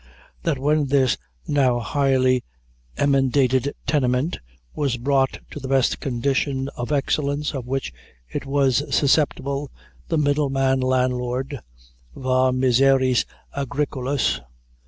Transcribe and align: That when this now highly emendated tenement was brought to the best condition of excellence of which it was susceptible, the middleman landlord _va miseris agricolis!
That 0.41 0.57
when 0.57 0.87
this 0.87 1.15
now 1.47 1.77
highly 1.77 2.43
emendated 2.97 3.75
tenement 3.85 4.39
was 4.73 4.97
brought 4.97 5.37
to 5.51 5.59
the 5.59 5.67
best 5.67 5.99
condition 5.99 6.69
of 6.69 6.91
excellence 6.91 7.53
of 7.53 7.67
which 7.67 7.93
it 8.27 8.47
was 8.47 8.81
susceptible, 8.89 9.69
the 10.07 10.17
middleman 10.17 10.79
landlord 10.79 11.59
_va 12.15 12.51
miseris 12.51 13.25
agricolis! 13.55 14.39